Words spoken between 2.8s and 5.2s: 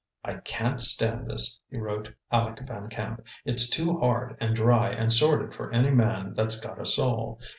Camp; "It's too hard and dry and